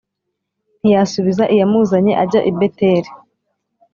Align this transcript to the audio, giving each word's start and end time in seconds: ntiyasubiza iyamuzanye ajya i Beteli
ntiyasubiza 0.79 1.43
iyamuzanye 1.53 2.13
ajya 2.23 2.39
i 2.51 2.51
Beteli 2.57 3.09